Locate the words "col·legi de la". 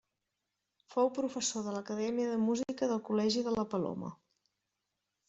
3.11-3.67